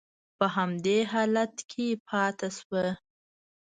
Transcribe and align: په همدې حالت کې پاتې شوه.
په 0.37 0.45
همدې 0.55 0.97
حالت 1.11 1.55
کې 1.71 1.87
پاتې 2.07 2.49
شوه. 2.57 2.85